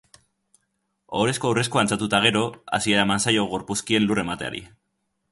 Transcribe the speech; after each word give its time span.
Ohorezko 1.17 1.49
aurreskua 1.49 1.83
dantzatu 1.83 2.07
eta 2.09 2.21
gero, 2.23 2.41
hasiera 2.77 3.03
eman 3.07 3.21
zaio 3.27 3.43
gorpuzkien 3.51 4.07
lur 4.13 4.23
emateari. 4.23 4.63